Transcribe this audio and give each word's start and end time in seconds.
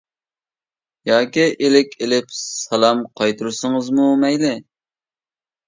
ياكى 1.09 1.43
ئىلىك 1.57 1.93
ئېلىپ 1.99 2.33
سالام 2.39 3.05
قايتۇرسىڭىزمۇ 3.21 4.11
مەيلى. 4.27 4.53